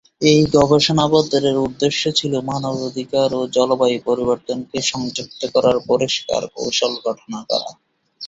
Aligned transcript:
এই 0.21 0.39
ঘোষণাপত্রের 0.65 1.55
উদ্দেশ্য 1.65 2.03
ছিল 2.19 2.33
মানবাধিকার 2.49 3.29
ও 3.33 3.51
জলবায়ু 3.55 3.97
পরিবর্তনকে 4.07 4.77
সংযুক্ত 4.91 5.41
করার 5.53 5.77
পরিষ্কার 5.89 6.41
কৌশল 6.53 6.93
গঠন 7.05 7.31
করা। 7.41 7.69